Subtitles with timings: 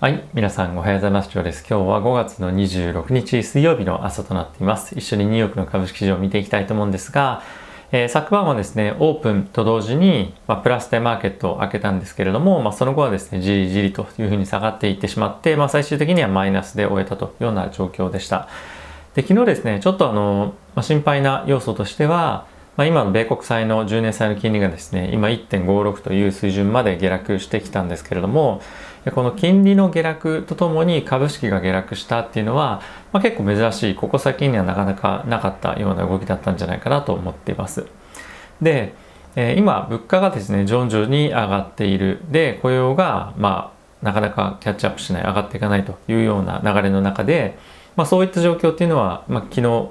[0.00, 0.22] はい。
[0.32, 1.28] 皆さんおはようございます。
[1.28, 1.66] ジョーです。
[1.68, 4.96] 今日は5月の26日水曜日の朝となっています。
[4.96, 7.42] 一緒にニューヨークの株式市場を見ていきたいと思うんですが、
[7.90, 18.46] えー、昨晩はですね、オープンと同時に、まあ、プラスでマーケットを開けたんですけれども、まあ、その後はですね、じりじりというふうに下がっていってしまって、まあ、最終的にはマイナスで終えたというような状況でした。
[19.16, 22.46] で、昨日ですね、ちょっとあの、まあ、心配な要素としては、
[22.78, 28.62] まあ、今の米国債の10年債の金利がですね、今1.56という水準まで下落してきたんですけれども、
[29.10, 37.86] この金利の下落とともに株式が下落したっていうのは、まあ、結構珍しい、ここ最近にはなかなかなかったような動きだったんじゃないかなと思っています。
[38.60, 38.94] で、
[39.36, 42.20] えー、今、物価がですね、徐々に上がっている。
[42.30, 43.72] で、雇用が、ま
[44.02, 47.58] あ、なかなかキャッチアップしない、上がっていかないというような流れの中で、
[47.96, 49.88] まあ、そういった状況っていうのは、まあ、昨日、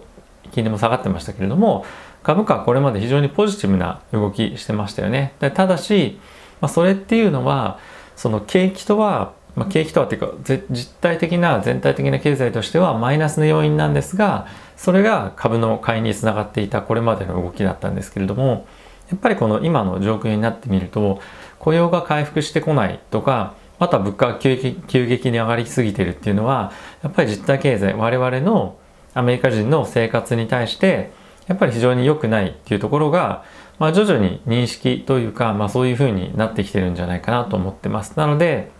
[0.51, 1.85] 金利も下がってましたけれども、
[2.23, 5.33] 株価はこれまで非常にポジティブな動きしてましたよね。
[5.39, 6.19] ただし、
[6.59, 7.79] まあ、それっていうのは
[8.17, 10.33] その景気とは、まあ、景気とはっていうか
[10.69, 18.67] 実体的な全体的な経済としてはマイナスの要因なんですがそれが株の買いにつながっていたこれまでの動きだったんですけれども
[19.09, 21.21] やっぱりこの今の状況になってみると
[21.59, 26.73] 雇用が回復してこないとかあとは物価が急激急激に上がりすぎてるっていうのは
[27.03, 28.77] やっぱり実体経済我々の
[29.13, 31.11] アメリカ人の生活に対して
[31.47, 33.43] やっぱり非常に良くないっていうところが、
[33.79, 38.17] まあ、徐々に認識というか、まあ、そういうふうになってきてるんじゃないかなと思ってます。
[38.17, 38.71] なので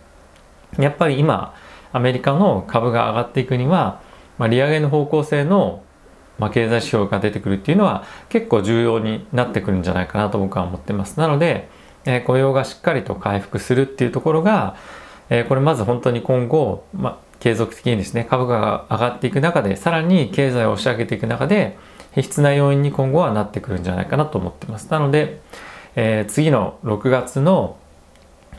[0.78, 1.54] やっぱり今
[1.92, 4.00] アメリカの株が上がっていくには、
[4.38, 5.82] まあ、利上げの方向性の、
[6.38, 11.18] まあ、経済指標が出てくるっていうのは結構重要になってくるんじゃないかなと僕は思ってます。
[11.18, 11.68] なので、
[12.04, 14.76] えー、雇用がしっかりと回復するっていうところが、
[15.30, 21.78] えー、これまず本当に今後、まあ、継続的にですね株価が上がっていく中でさらに経済を押し上げていく中で
[22.14, 24.90] 必須な要因に今後はなってくるんじゃないかなと思ってます。
[24.90, 25.40] なので、
[25.96, 27.76] えー、次の6月の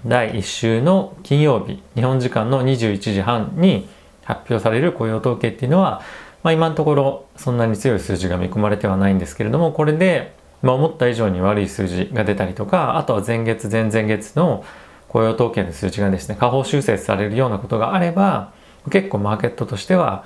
[0.06, 3.90] 第1週の金曜日、日本時間の21時半に
[4.24, 6.02] 発表される雇用統計っていうのは、
[6.44, 14.64] まあ、今のところそんなに強い数字が見込まれてはないんですけれども、これで、まあ、思った以上に悪い数字が出たりとか、あとは前月、前々月の
[15.10, 18.54] 雇用統計の数字がですね、下方修正されるようなことがあれば、
[18.92, 20.24] 結構マーケットとしては、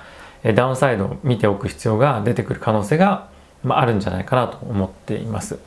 [0.52, 3.28] ダウンサイドを見ておく必要が出てくる可能性が、
[3.62, 5.58] まあ、あるんじゃないかなと思っています。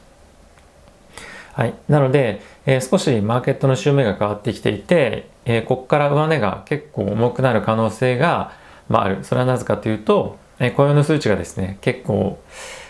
[1.53, 1.73] はい。
[1.89, 8.51] なので、えー、少しマーケットの週目が変わってきていて、えー、ここから上値が結構重くなる可能性が、
[8.89, 9.23] まあ、ある。
[9.23, 12.39] それはなぜかというと、えー、雇用の数値がですね、結構、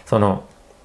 [0.06, 0.44] その、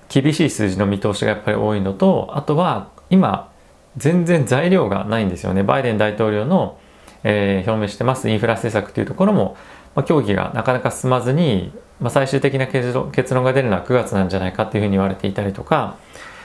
[0.08, 3.50] 厳しい数字の見通しがやっぱり多いのと、あとは、今、
[3.96, 5.64] 全然材料がないんですよね。
[5.64, 6.78] バイデン大統領の、
[7.24, 8.28] えー、表明してます。
[8.28, 9.56] インフラ政策というところも、
[9.94, 15.96] まあ、協議がなかなか進まずに、まあ、最終的な結論結論が出るのは9月なんじゃないかというふうに言われていたりとか、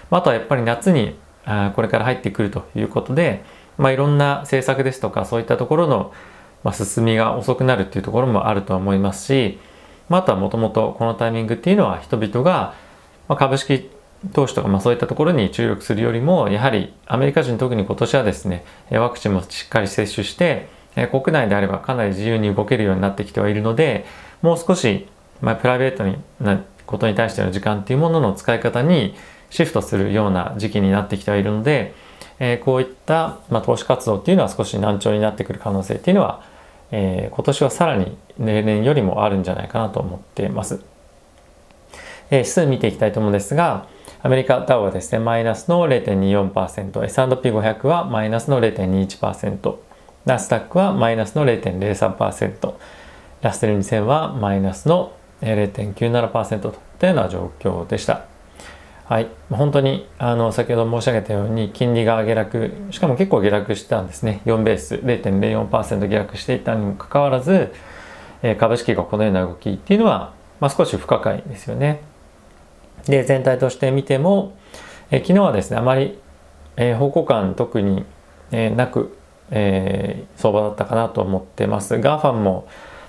[0.10, 3.44] まあ、あとはやっぱり夏にあこれから入ってくるということで、
[3.78, 6.14] まあ、いろんな政策ですとかそういったところの、
[6.64, 9.60] まあ、進みが遅くなるっていうところもあるとは思いますし、
[10.10, 12.76] まあ、あとはもともとこのタイミングっていうのは人々が、
[13.28, 13.90] まあ、株式
[14.34, 20.68] 投資とか、まあ、そういったところに注力するよりもやはりアメリカ人特に今年はですねワクチンもしっかり接種して
[21.12, 24.06] 国内であればかなり自由に動けるようになってきてはいるので
[24.42, 25.08] もう少し、
[25.42, 29.14] まあ、プライベートになことに対しての時間っていうものの使い方に
[29.50, 31.94] シフトするような時期になってきてはいるので、
[32.40, 36.44] えー、こういった、まあ、投資活動っていうのは少し難聴になってくる可能性っていうのは、
[36.92, 40.82] えー、今年はさらに例年よりもあるんじゃないかなと思っています。
[42.30, 43.88] えー、指数見ていきたいと思うんですが、
[44.24, 49.76] アメリカダウはですね、マイナスの0.24%、S&P500 はマイナスの0.21%、
[50.26, 52.74] ナスダックはマイナスの0.03%、
[53.42, 58.26] ラステル2000はマイナスの0.97%といったような状況でした。
[59.06, 59.28] はい。
[59.52, 64.42] 本当に、あの、先ほど申し上げたように、金利が下落、しかも結構下落してたんですね。
[64.46, 67.72] 4ベース0.04%下落していたにもかかわらず、
[68.42, 72.02] え株式がこのような動きっていうのは、まあ、少し不可解ですよね。
[73.12, 74.58] で、全体として見ても、
[75.12, 76.20] え昨日はですね、あまり、
[76.76, 78.06] え方向感特に、
[78.52, 79.18] えなく、
[79.52, 81.96] えー、相場だったかなと思ってます。
[81.96, 82.68] GAFAM も、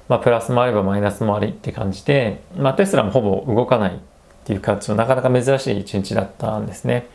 [0.09, 3.99] まあ、プラスもあればマイナスもありって感じで、まあ、テスラもほぼ動かないっ
[4.45, 7.07] ていう形のなかなか珍しい一日だったんですね。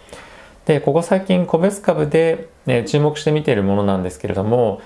[0.66, 4.82] で、ここ最近個別株で、ね、注目して見ているものなんですけれども、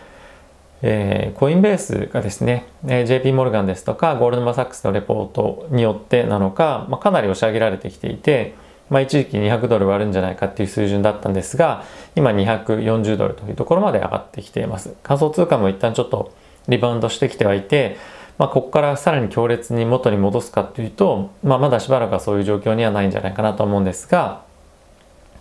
[0.81, 8.53] えー、コインベースがですね、えー、JP モルガンですとかゴールドマサックスのレポートによってなのか、まあ、かなり押し上げられてきていて、
[8.89, 11.83] まあ、一時期200ドル割るんじゃないかっていう水準だったんですが、
[12.15, 14.93] 今240ドルというところまで上がってきています。
[15.03, 16.31] 仮想通貨も一旦ちょっと
[16.67, 17.97] リバウンドしてきてはいて、
[18.37, 24.43] まあ、ここからさらに強烈に元に戻すかというと、まあ、まだしばらくはそういう状況にはないんじゃないかなと思うんですが、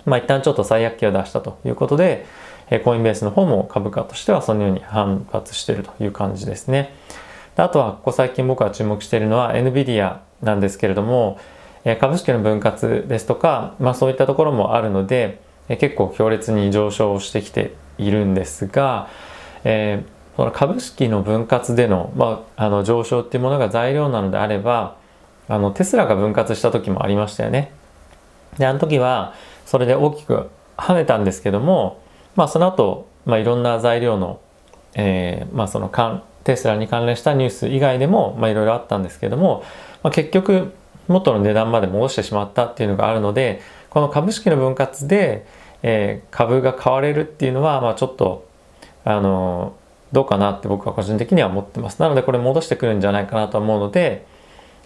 [0.07, 2.25] まあ、一旦ちょっと最悪期を出したということで、
[2.71, 6.95] えコインベースの方も株価としてはそのように反発しているという感じですね。
[7.57, 11.39] あとはここ最近僕は注目しているのは NVIDIA なんですけれども、
[11.85, 19.09] え株式の分割ですとか、まあ、そういったところもあるので、え結構強烈に上昇してきているんですが、
[19.65, 24.97] えー、この株式の分割での,、まあ、あの上昇っていうものが材料なのであれば
[25.49, 27.73] あのテスラが分割した時もありましたよね。
[28.59, 29.35] であの時は
[29.65, 32.03] それで大きく跳ねたんですけども、
[32.37, 34.39] まあ、その後、まあいろんな材料の,、
[34.95, 35.91] えーまあ、その
[36.45, 39.65] テスラに関連したニュース以外でも、まあ、いろいろあったんですけども、
[40.05, 40.73] まあ、結局
[41.09, 43.61] 元の値段まで戻してしまったっていうのがあるので
[43.91, 45.45] この株式の分割で、
[45.83, 48.47] えー、株が買われるっていうのは、まあ、ちょっと
[49.05, 49.75] あの
[50.13, 52.01] どうかなって僕は個人的には思ってます。
[52.01, 54.25] なのでこれ戻してくるんじゃないかなと思うので、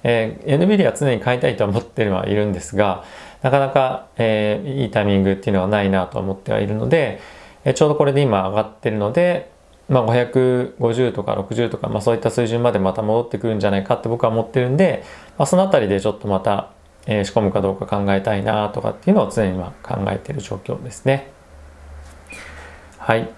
[0.03, 3.05] えー、NVIDIA は常に買いたいと思ってはいるんですが
[3.43, 7.21] なかなか、えー、いいタイミングっていうのはないなと思ってはいるので、
[7.65, 9.51] え、ちょうどこれで今上がってるので
[9.91, 15.03] まあ、550とか60とか、まあ、そういった水準までまた戻ってくるんじゃないかって僕は思ってるんで、
[15.37, 16.71] まあ、その辺りでちょっとまた、
[17.07, 21.33] えー、仕込むかどうか考えたいなとかっていうのを常に今考えてる状況ですね。
[22.99, 23.29] はい。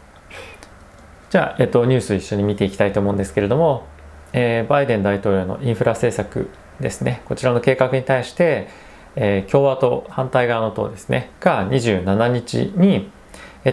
[1.31, 3.87] じゃあ、えっと、ニュース一緒に見ていきたいと思うんですけれども、
[4.35, 8.69] えー、バイデン大統領のインフラ政策ですね、こちらの計画に対して、
[9.17, 13.11] えー、共和党、反対側の党ですね、が27日に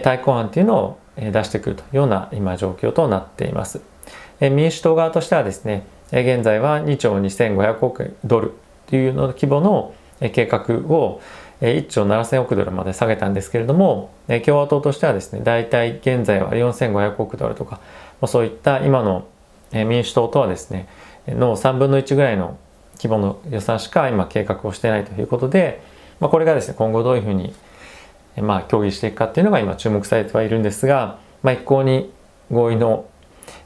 [0.02, 3.80] 対抗案っていうのを出してくるというような今状況となっています。
[4.40, 8.52] 民主党側としてはですね、現在は2兆2500億ドル
[8.88, 9.94] というの規模の
[10.32, 11.20] 計画を
[11.60, 14.10] 1兆7000億ドルまで下げたんですけれども、
[14.44, 17.80] 共和党としてはですね、大体現在は4500億ドルとか、
[18.26, 19.26] そういった今の
[19.72, 20.88] 民主党とはですね、
[21.28, 22.56] の3分の1ぐらいの
[22.96, 25.82] 規模の予算しか今計画をしてないということで、
[26.18, 27.54] まあ、これがですね、今後どういうふうに
[28.36, 32.12] まあ、協議していくかっていうのが今注目されてはいるんですが、まあ、一向に
[32.50, 33.06] 合意の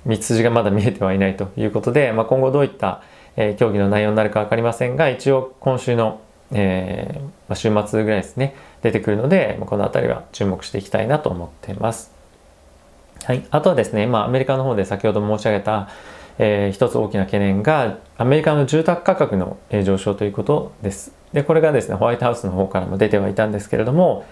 [0.07, 3.03] 道筋がまだ見えてはいないということで、まあ、今後どういった、
[3.37, 6.21] えー、協議の内容になるか分かりませんが一応今週の、
[6.53, 12.13] えーまあ、週末ぐらいですね出てくるので、まあ、この辺りは注目していきたいなと思っています。
[13.25, 15.89] はい、あとはですね、まあ、アメリカの方で先ほど申し上げた、
[16.39, 21.13] えー、一つ大きな懸念がアメリカの住宅価格の上昇ということです。
[21.33, 24.27] でこれがですねホワイトハウスの方からも出てはいたんですけれども、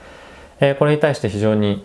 [0.60, 1.84] えこれに対して非常に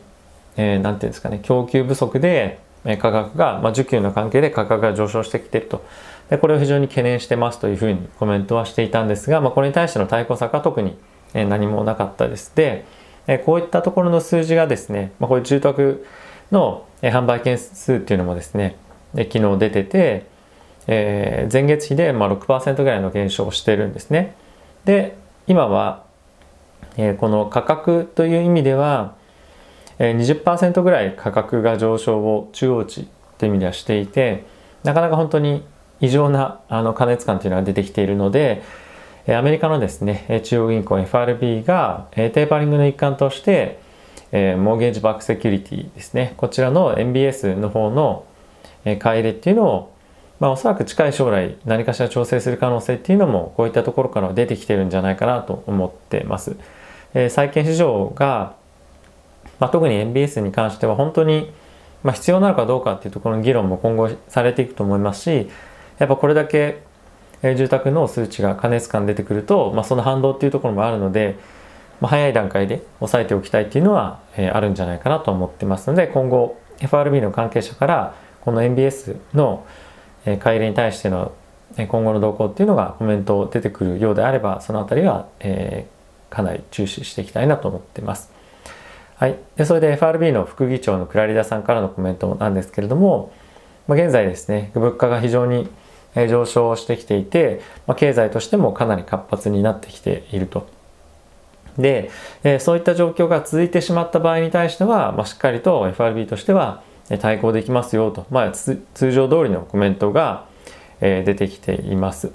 [0.58, 2.60] 何、えー、て言うんですかね供給不足で
[2.96, 5.84] 価格が、まあ、需給の関係で価格が上昇してきていると。
[6.30, 10.98] でこれを非常に懸念してますというふうにコメントはしていたんですが、まあ、これに対しての対抗策は特に
[11.34, 12.54] 何もなかったです。
[12.56, 12.86] で
[13.46, 16.06] こういったところの数字がですね、まあ、こういう住宅
[16.52, 18.78] の販売件数っていうのもですね
[19.16, 20.26] 昨日出てて、
[20.88, 24.36] えー、前月比でまあ6%ぐらいの減少をしてるんですね。
[24.86, 25.18] で
[25.48, 26.07] 今は
[26.98, 29.16] えこの価格という意味では、
[30.00, 33.08] え20%ぐらい価格が上昇を中央値
[33.38, 34.46] という意味ではしていて
[34.84, 35.64] なかなか本当に
[36.02, 38.62] 異常なあの過熱感というのが出てきているので
[39.28, 43.80] アメリカのですね中央銀行 FRB がテーパリングの一環として
[44.32, 48.26] モーゲージバックセキュリティですねこちらの MBS の方の
[48.84, 49.98] 買い入れっていうのを
[50.40, 56.58] まあ、おそらく近い将来何かしら調整する可能性っていうのもこういったところから出てきてるんじゃないかなと思ってます。
[57.14, 58.56] え債券市場が、
[59.60, 61.52] まあ、特に MBS に関しては本当に、
[62.04, 65.50] まあ、必要なのかどうかっていうところの議論も今後されていくと思いますし
[66.00, 66.84] やっぱこれだけ
[67.42, 71.38] 住宅の数値が過熱感出てくると、まあ、その反動っていうところもあるので、
[72.02, 79.66] まあ、早い段階で抑えておきたいっていうのは、えー、あるんじゃないかなと思ってますので今後 FRB の関係者からこの MBS の
[80.24, 81.32] 買い入れに対しての
[81.76, 85.97] 今後の動向っていうのがコメント出てくるようであればその辺りは、えー、
[86.30, 88.32] かなり注視していきたいなと思ってます。
[89.16, 93.34] はい、でそれで FRB の副議長のクラリダさんからのコメントなんですけれども、
[93.88, 95.68] まあ、現在ですね物価が非常に
[96.16, 100.68] 上昇してきていて、まあ、経済としてもかなり活発になってきていると。
[101.78, 102.10] で、
[102.44, 106.82] えそういった状況が続いてしまった場合に対しては、まあ、しっかりと FRB としては
[107.20, 108.82] 対抗できますよと、まあ、通
[109.12, 110.46] 常通りのコメントが
[111.02, 112.32] え出てきています。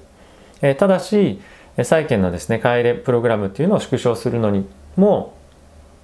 [0.60, 1.40] えただし、
[1.82, 5.34] 債券のですね買い入れプログラムっていうのを縮小するのにも、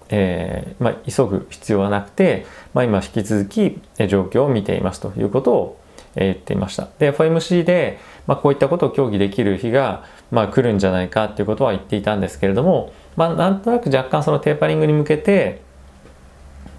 [0.09, 5.81] えーまあ、急ぐ必要はなくて、まあ、今引き続き状況を見ていますということを
[6.15, 6.89] 言っていました。
[6.99, 15.61] で FOMC で、まあ、こういったことを協議できる日が、まあ、来るんじゃないかっていうことは言っていたんですけれども、まあ、なんとなく若干そのテーパリングに向けて、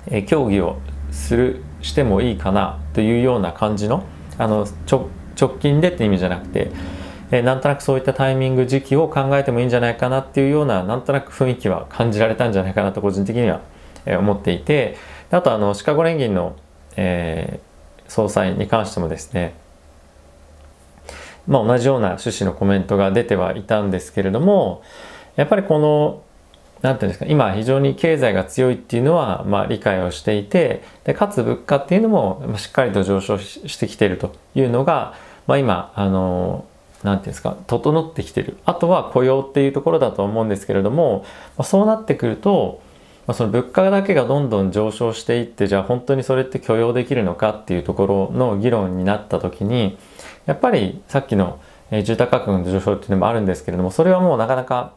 [0.08, 0.80] えー、協議を
[1.12, 4.04] するしてもいいかなというような感じの
[4.38, 5.10] あの直
[5.60, 6.72] 近でって意味じゃなくて
[7.32, 13.62] えなんとなくそういったタイミング時期を考えてもいいんじゃないかなっていうようななんとなく雰囲気は感じられたんじゃないかなと個人的には
[14.06, 14.98] え思っていて
[15.32, 16.56] あとあのシカゴ連銀の、
[16.96, 19.54] えー、総裁に関してもですね
[21.48, 24.84] まあ、同じような趣旨のコメントが出てはいたんですけれども
[25.36, 26.22] やっぱりこの
[26.84, 35.16] 何て言うんですか今非常に経済が強いっていうのはまあ理解をしていてでかつ物価っていうのもしっかりと上昇してきているというのが、
[35.48, 36.66] まあ、今あの
[37.04, 41.26] 何て言うんですか整ってきてるあとは雇用っていうところだと思うんですけれども、
[41.58, 42.82] まあ、そうなってくると、
[43.28, 49.98] まあ、その物価だけがどんどん上昇していってじゃあ本当にそれって許容できるのかっていうところの議論になった時に
[50.46, 51.60] やっぱりさっきの
[51.92, 54.94] 住宅価格の上昇っていうのもあるんですけれどもそれはもうなかなか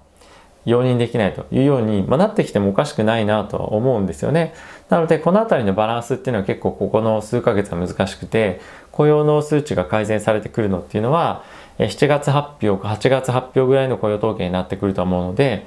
[0.65, 4.55] 容認できないというように、まあ、なってきてもおかしくないなとは思うんですよね。
[4.89, 8.61] なのでこの辺りのバランスっていうのは結構ここの数ヶ月は難しくて
[8.93, 11.43] 雇用の数値が改善されてくるのっていうのは
[11.79, 15.67] 7月発表か8月発表ぐらいの雇用統計になってくると思うので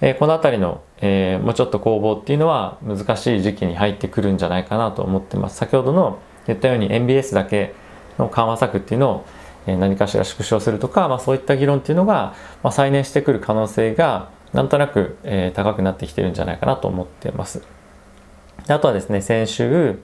[0.00, 5.56] えこの辺りの、えー、もうちょっと攻防っていうのは難しい時期に入ってくるんじゃないかなと思ってます。
[5.56, 7.74] 先ほどの言ったように MBS だけ
[8.18, 9.24] の緩和策っていうのを
[9.66, 12.34] 何かしら縮小するとか、まあ、そういった議論っていうのが、
[12.64, 17.62] まあ、再燃してくる可能性がなんとなく、えー、高くなってきてるんじゃないかなと思ってます。
[18.66, 20.00] あとはですね先週、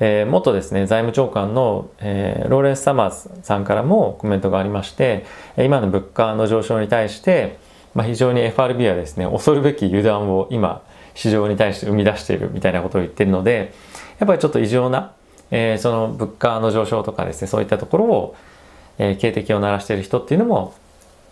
[0.00, 5.26] えー、元ですね財務長官の、えー、ローレンス・サマーズさんからもコメントがありまして
[5.56, 7.58] 今の物価の上昇に対して、
[7.94, 10.82] まあ、非常に FRB はですね恐るべき油断を今
[11.14, 13.72] 市場に対して生み出しているみたいなことを言ってるので
[14.20, 15.12] やっぱりちょっと異常な、
[15.50, 18.36] えー、その物価の上昇とかですねそういったところを
[18.98, 20.74] えー、警笛を鳴らしている人っていうのも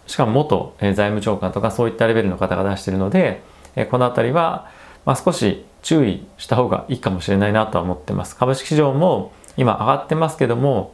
[0.06, 3.42] しかも元、えー、財務長官とかそういったレベルの方が出しているので、
[3.74, 4.70] えー、この辺りは、
[5.04, 8.34] まあ、少し注意した方がいいかもしれないなとは思ってます。
[8.34, 10.92] 株式市場も今上がってますけども、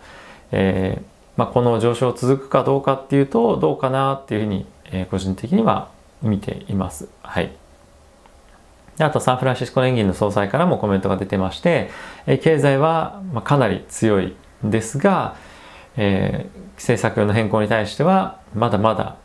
[0.51, 1.05] えー
[1.39, 5.89] まあ、この上昇続くかどうかっていうとどうかなっていうふうに、えー、個人的には
[6.21, 7.09] 見ています。
[7.23, 7.53] はい。
[8.99, 11.89] あとサンフランシスコ連銀の総裁からもコメントが出てまして、
[12.27, 15.37] え経済はかなり強いですが、
[15.97, 19.17] えー、政策の変更に対してはまだまだ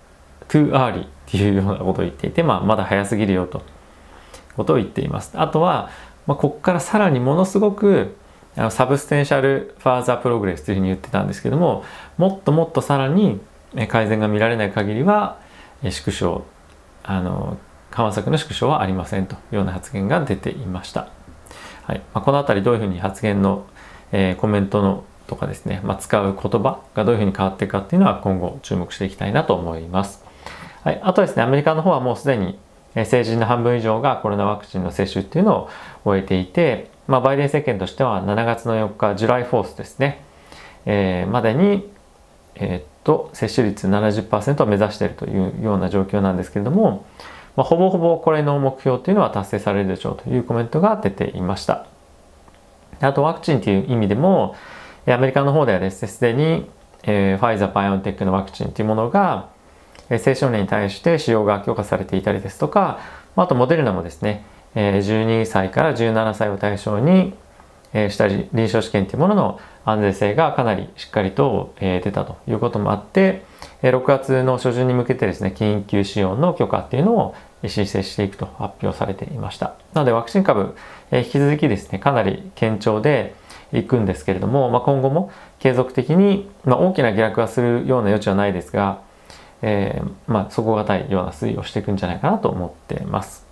[0.47, 3.61] too early っていうようなことを言っていて、まあ、まだ早すぎるよと。
[4.57, 5.31] ことを言っています。
[5.35, 5.89] あとは、
[6.25, 8.15] まあ、ここからさらにものすごく
[8.57, 11.85] あのサブステンシャルファーザープログレスというふうに言ってたんですけども
[12.17, 13.39] もっともっとさらに
[13.87, 15.39] 改善が見られない限りは
[15.83, 16.43] 縮小
[17.03, 17.57] あの
[17.91, 21.07] 緩和策の縮小はありませんというような発言が出ていました。
[21.83, 23.65] はいまあ、この辺りどういうふうに発言の、
[24.11, 30.23] えー、コメントのとかですね、まあ、使う言葉がどういうふうに変わっていくかっていうのは今後注目していきたいなと思います。
[30.83, 32.57] はい、あとですね、アメリカの方はもうすでに
[33.05, 35.69] 成人の半分以上がコロナワクチンの接種っていうのを
[36.03, 40.23] 終えていて、まあ、バイデン政権としては7月の4日、ジュライフォースですね、
[40.85, 41.89] えー、までに、
[42.55, 47.05] えー、っと、接種率70%を目指しているというような状況なんですけれども、
[47.55, 51.87] まあ、ほぼほぼこれの目標っていうのは達成されるでしょうというコメントが出ていました。
[52.99, 54.55] あとワクチンという意味でも、
[55.07, 56.69] アメリカの方ではですね、すでに、
[57.03, 59.49] えー、ファイザー、バイオンテックのワクチンというものが、
[60.09, 62.99] 青少年に対して使用が強化されていたりですとか、
[63.35, 64.45] あとモデルナもですね、
[64.75, 67.33] 12歳から17歳を対象に、
[67.93, 73.43] え、した臨床試験というものの安全性がかなりしっかりと、出たということもあって、
[73.81, 77.35] 6月の初旬に向けてですね、緊急使用の許可っていうのを
[77.65, 79.75] 申請していくと発表されていました。
[79.93, 80.75] なのでワクチン株、
[81.11, 83.35] 引き続きですね、かなり堅調で、
[83.73, 89.01] いくんですけれども、まあ、今後も継続的に、まあ、大きな下落はするような余地はないですが、
[89.61, 93.45] えー、まあ、底堅いような推移をしていくんじゃないかなと思っています。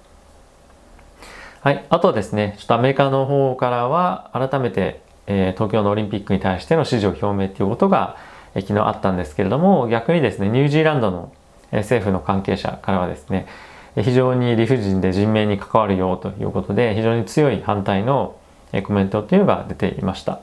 [1.61, 1.85] はい。
[1.89, 8.17] あとですね、ちょっとアメリカの方からは改めて、えー、東京のオリンピックに対しての支持を表明ということが、
[8.53, 11.31] えー、昨日あったんですけれども、逆にですね、ニュージーランドの、
[11.71, 13.47] えー、政府の関係者からはですね、
[13.95, 18.35] 非常に理不尽で人命に関わるよということで、非常に強い反対の
[18.83, 20.41] コメントっていうのが出ていました。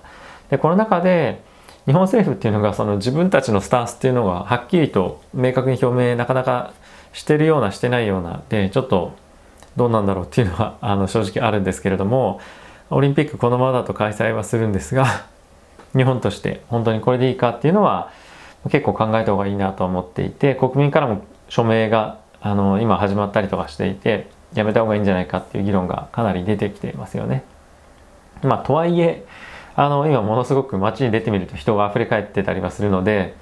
[0.51, 1.41] でこの中で
[1.87, 6.73] 日本政府っていうのがその自分たちのスタンスっていうのがはっきりと明確に表明なかなか
[7.13, 9.17] してるようなしてないようなでちょっと
[9.77, 12.41] どうなんだろうっていうのはあの正直あるんですけれども
[12.91, 15.07] オリンピックこのままだと開催はするんですが
[15.97, 18.11] 日本として本当にこれでいいかっていうのは
[18.71, 27.45] 結構考えた方がいいなと思っていて国民からも署名があの今始まったりとかしていてやめた方がいいんじゃないかっていう議論がかなり出てきていますよね。
[28.43, 29.25] まあとはいえ
[29.75, 33.35] あの今ものすごく街に出てみると人が溢れ返ってたりはするので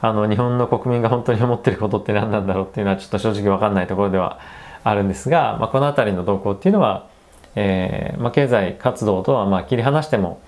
[0.00, 4.38] あの日本の国民が本当に思ってることって何なんだろうっていうのはちょっと正直分かんないところでは
[4.84, 7.08] あるんですが、まあ、この辺りの動向っていうのは、
[7.56, 10.40] えーまあ、経済活動とはまあ切り離しても、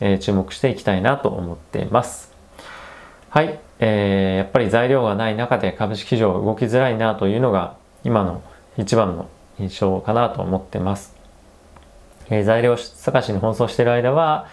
[0.00, 2.32] えー、注目していきたいなと思っています。
[3.30, 8.42] はい、えー、やっぱり材料がない中で株式市場動きづらいなというのが今の
[8.76, 11.17] 一番の印象かなと思ってます。
[12.30, 14.46] え材料探しに奔走している間は、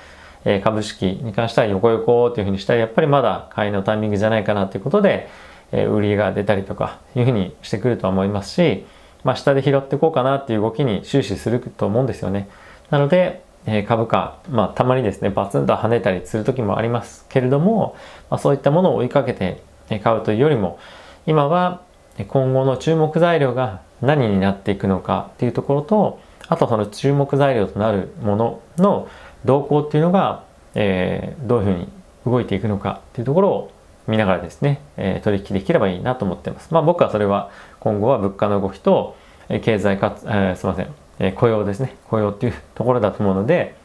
[0.45, 5.29] え株式に関しては横横というふうにしたらやっぱりまだ買いのタイミングじゃないかなということで、
[5.71, 8.85] え売りが出たりとかいうふうにしてくるとは思いますし、
[9.23, 12.47] まあ、下で拾っていこうかなっていう動きに終始すると思うんですよね。
[12.91, 17.95] なので、え株価、まあ、たまにですねバツンと跳ねたりする時もありますけれども、
[18.29, 19.63] まあ、そういったものを追いかけて
[20.03, 20.77] 買うというよりも
[21.25, 21.81] 今は
[22.27, 29.07] 今後の注目材料が何になっていくのかっていうところとあとその注目材料となるものの
[29.45, 30.43] 動向っていうのが、
[30.75, 31.87] えー、どういうふうに
[32.25, 33.71] 動いていくのかっていうところを
[34.07, 36.73] 見ながらですね、えー、取引できればいいなと思ってます。
[36.73, 37.49] まあ僕はそれは
[37.79, 39.15] 今後は物価の動きと、
[39.49, 40.87] えー、経済かつ、えー、すいません、
[41.19, 43.75] えー、雇用ですね、雇用っていうところだと思うので、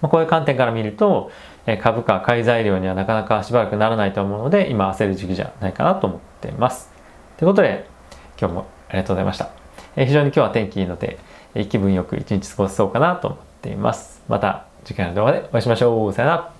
[0.00, 1.30] まあ、こういう観点から見ると、
[1.66, 6.90] えー、株価、買い材料にはなかなかしばらくならないと思うので、今焦る時期じゃないかなと思ってます。
[7.38, 7.86] ということで、
[8.38, 9.48] 今日もありがとうございました。
[9.96, 11.18] えー、非常に今日は天気いいので、
[11.68, 14.22] 気分よく一日過ごせそうかなと思っています。
[14.28, 16.12] また次回の動画でお会いしましょう。
[16.12, 16.54] さよなら。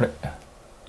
[0.00, 0.29] これ